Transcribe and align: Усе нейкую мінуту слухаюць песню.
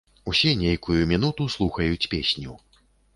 Усе 0.31 0.53
нейкую 0.61 0.95
мінуту 1.11 1.47
слухаюць 1.57 2.09
песню. 2.15 2.57